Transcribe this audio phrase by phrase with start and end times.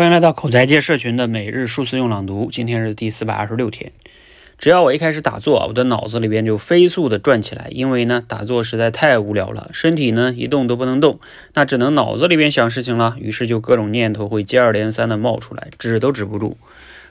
[0.00, 3.92] 欢迎来到口才界社群的每日数字用朗读，今天是第四百二十六天。
[4.56, 11.20] 只要我一开始打坐，我的脑子里边就飞速的转起来，因为呢打坐实在太无聊了，身体呢一动都不能动，
[11.52, 13.14] 那只能脑子里边想事情了。
[13.20, 16.56] 于是就各种念头会接二连三的冒出来，止都止不住。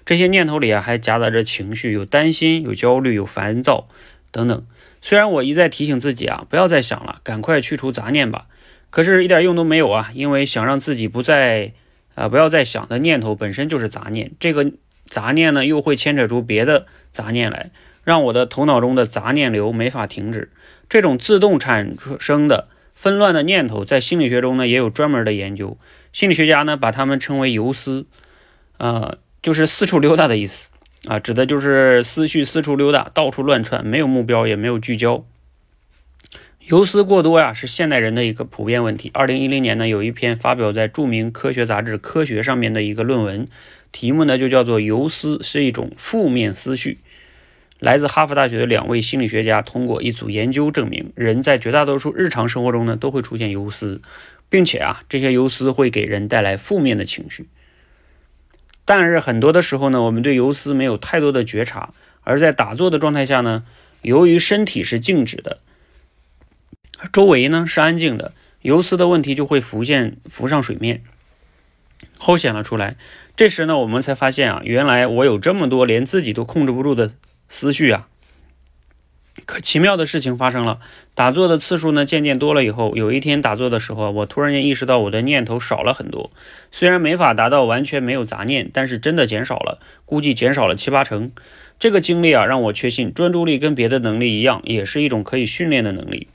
[0.03, 3.87] 这些念头里啊还夹杂着情绪，有担心，有焦虑，有烦躁
[4.31, 4.65] 等等。
[5.03, 8.47] 虽然我一再提醒自己啊不要再想了，赶快去除杂念吧，
[8.89, 11.73] 可是一点用都没有啊，因为想让自己不再。
[12.15, 14.71] 啊，不要再想的念头本身就是杂念，这个
[15.05, 17.71] 杂念呢又会牵扯出别的杂念来，
[18.03, 20.51] 让我的头脑中的杂念流没法停止。
[20.89, 25.77] 这种自动产生的纷乱的念头，在心理学中呢也有专门的研究。
[26.11, 28.05] 心理学家呢把它们称为游思，
[28.77, 30.69] 啊，就是四处溜达的意思
[31.05, 35.23] 啊，指的就是思绪四处溜达，到处乱窜，没有目标，也没有聚焦。
[36.69, 39.09] 游思过多呀，是现代人的一个普遍问题。
[39.15, 43.47] 二零一零年呢，有一篇发表在著名科学杂志《科学》上面的一个论文，
[43.91, 46.99] 题目呢就叫做“游思是一种负面思绪”。
[47.79, 53.99] 来自哈佛大学的两位心理学家通过一组研究证明，人在绝大多数日常生活中呢都会出现游思，
[54.47, 57.47] 并且啊，这些游思会给人带来负面的情绪。
[58.85, 63.63] 但是很多的时候呢，我们对游思没有太多的觉察，而在打坐的状态下呢，
[64.03, 65.57] 由于身体是静止的。
[67.11, 71.01] 周围呢是安静的，游思的问题就会浮现浮上水面，
[72.19, 72.97] 凸显了出来。
[73.35, 77.13] 这时呢，我们才发现啊，原来我有这么多连自己都控制不住的
[77.47, 78.07] 思绪啊。
[79.45, 80.81] 可奇妙的事情发生了，
[81.15, 86.29] 打坐的次数呢渐渐多了以后，有一天打坐的时候，我突然间意识到我的念头少了很多。
[86.71, 91.31] 虽然没法达到完全没有杂念，但是真的减少了，估计减少了七八成。
[91.79, 96.27] 这个经历啊，让我确信专注力跟别的能力一样，也是一种可以训练的能力。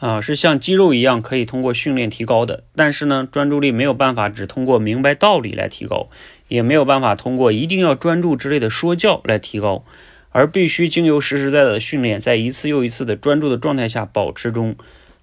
[0.00, 6.08] 啊，是像肌肉一样可以通过训练提高的，但是呢，专注力没有办法只通过明白道理来提高，
[6.48, 9.84] 也没有办法通过一定要专注之类的说教来提高，
[10.30, 14.74] 而必须经由实实在在的训练，在一次又一次的专注的状态下保持中，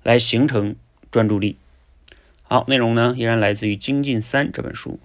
[0.04, 0.76] 来形成
[1.10, 1.58] 专注力。
[2.44, 5.00] 好，内容呢依然来自于《精进三》这本书。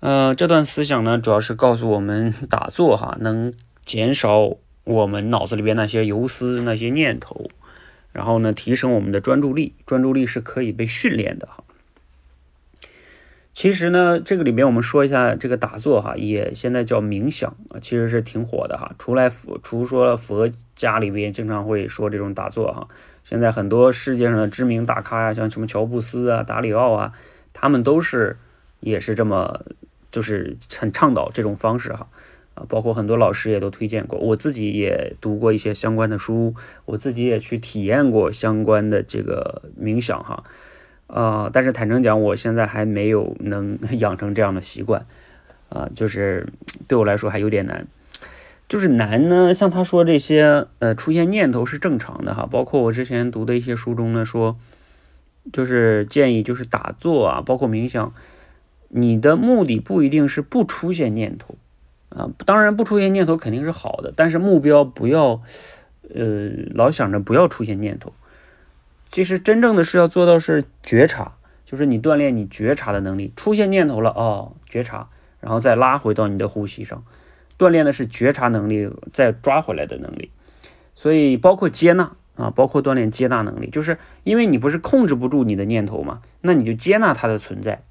[0.00, 7.48] 呃，这段思想呢主要是告诉我们打坐哈，能减少我们脑子里边那些游思、那些念头。
[8.16, 11.62] 然后呢，提升我们的专注力，专注力是可以被训练的哈。
[13.52, 18.94] 其实呢，这个里面我们说一下这个打坐哈，也现在叫冥想啊，其实是挺火的哈。
[18.98, 22.88] 除来佛，除说佛家里边经常会说这种打坐哈，
[23.22, 27.12] 现在很多世界上的知名大咖呀，像什么乔布斯啊、达里奥啊，
[27.52, 28.38] 他们都是
[28.80, 29.62] 也是这么
[30.10, 32.08] 就是很倡导这种方式哈。
[32.56, 36.54] 啊，包括很多老师也都推荐过，我自己也读过一些相关的书，
[36.86, 40.42] 我自己也去体验过相关的这个冥想哈，
[41.06, 45.04] 啊，但是坦诚讲，我现在还没有能 养成这样的习惯，
[45.68, 46.48] 啊，就是
[46.88, 47.86] 对我来说还有点难，
[48.70, 49.52] 就是难呢。
[49.52, 54.56] 像他说这些，呃，出现念头是正常的哈，包括我之前读的一些书中呢说，
[55.52, 58.14] 就是建议就是打坐啊，包括冥想，
[58.88, 61.54] 你的目的不一定是不出现念头。
[62.10, 65.42] 啊，当然不出现念头肯定是好的，但是目标不要，
[66.14, 68.12] 呃，老想着不要出现念头。
[69.10, 71.32] 其实真正的是要做到是觉察，
[71.64, 73.32] 就是你锻炼你觉察的能力。
[73.36, 75.08] 出现念头了哦，觉察，
[75.40, 77.04] 然后再拉回到你的呼吸上，
[77.58, 80.30] 锻炼的是觉察能力，再抓回来的能力。
[80.94, 87.82] 所以包括接纳啊，包括锻炼接纳能力，就是因为你不是控制不住你的念头嘛，那你就接纳它的存在。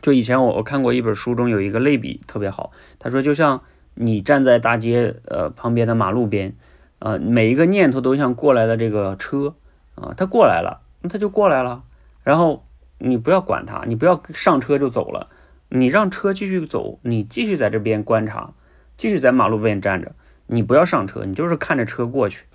[0.00, 3.60] 就以前我我看过一本书中有一个类比特别好，他说就像
[3.94, 6.54] 你站在大街呃旁边的马路边，
[7.00, 9.54] 呃每一个念头都像过来的这个车
[9.96, 11.82] 啊，它过来了，那它就过来了，
[12.22, 12.64] 然后
[12.98, 15.28] 你不要管它，你不要上车就走了，
[15.68, 18.52] 你让车继续走，你继续在这边观察，
[18.96, 20.12] 继续在马路边站着，
[20.46, 22.46] 你不要上车，你就是看着车过去，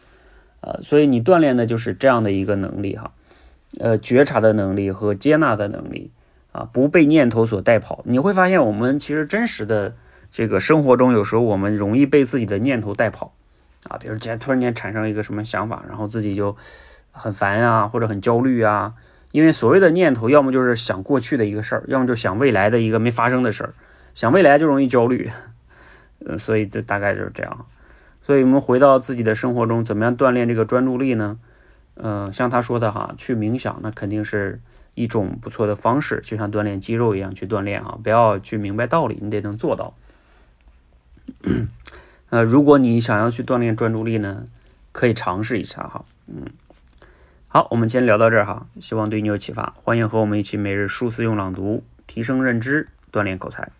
[0.61, 3.11] 呃，所以你锻炼的就是这样的一个能力哈，
[3.79, 6.11] 呃觉察的能力和接纳的能力。
[6.55, 9.93] 啊，不被念头所带跑，你会发现我们其实真实的
[10.31, 13.33] 这个生活中，有时候我们容易被自己的念头带跑
[13.89, 13.97] 啊。
[13.97, 16.55] 比如今天突然间产生一个什么想法，然后自己就
[17.11, 18.93] 很烦啊，或者很焦虑啊。
[19.33, 23.73] 因为所谓的念头，要么就是想过去的一个事儿，要么就想未来的一个没发生的事儿。
[24.13, 25.29] 想未来就容易焦虑，
[26.25, 27.65] 嗯， 所以就大概就是这样。
[28.21, 31.37] 所以我们回到自己的生活中，怎么样锻炼这个专注力呢？
[31.95, 34.61] 嗯，像他说的哈，去冥想，那肯定是。
[34.95, 37.99] 一种不错的方式，就像锻炼肌肉一样去锻炼啊！
[38.01, 39.93] 不要去明白道理，你得能做到。
[42.31, 44.47] 呃，如果你想要去锻炼专注力呢，
[44.91, 46.05] 可以尝试一下哈。
[46.27, 46.45] 嗯，
[47.47, 49.75] 好，我们先聊到这儿哈，希望对你有启发。
[49.83, 53.71] 欢迎和我们一起每日数次用朗读，提升认知，锻炼口才。